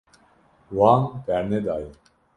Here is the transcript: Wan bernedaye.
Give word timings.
Wan 0.71 1.23
bernedaye. 1.27 1.91